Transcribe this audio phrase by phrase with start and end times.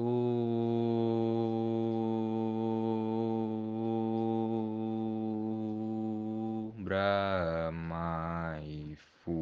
[0.00, 0.06] Om
[6.84, 9.36] Brahmai Fu.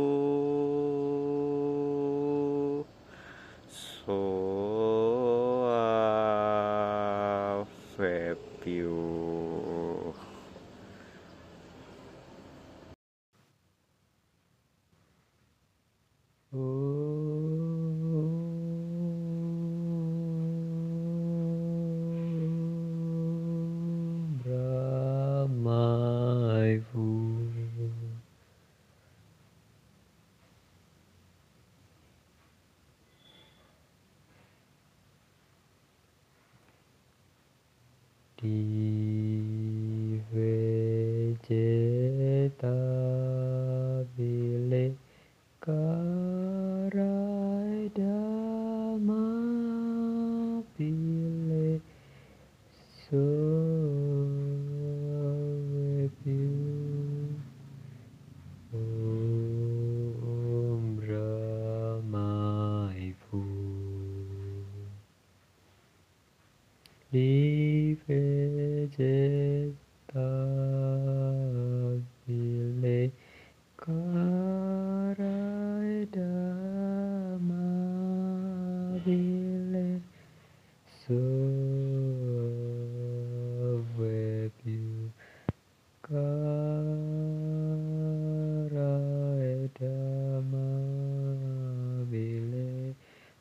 [38.40, 38.79] Di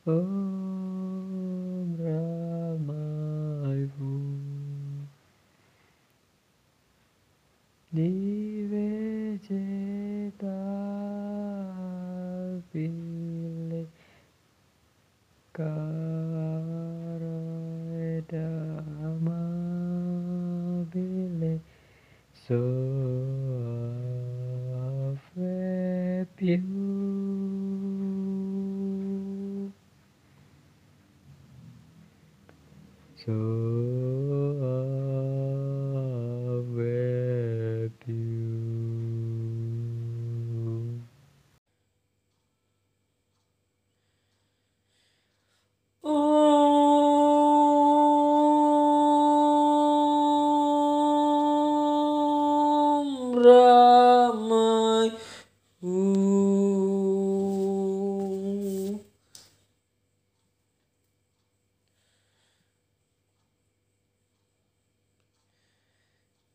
[0.06, 5.04] Om Brahmai Vum
[7.92, 10.56] Dive Cheta
[12.72, 13.84] Pile
[15.52, 15.68] Kara
[18.24, 19.42] Dhamma
[20.90, 21.60] Pile
[22.32, 22.56] So
[24.72, 26.79] Ave Pile
[33.26, 33.69] so